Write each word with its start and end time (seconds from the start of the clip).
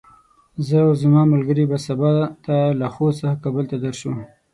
زه 0.67 0.77
او 0.85 0.91
زما 1.01 1.21
ملګري 1.33 1.63
به 1.69 1.77
سبا 1.87 2.11
ته 2.45 2.57
له 2.79 2.87
خوست 2.93 3.19
څخه 3.23 3.41
کابل 3.43 3.65
ته 3.71 3.77
درشو. 3.83 4.11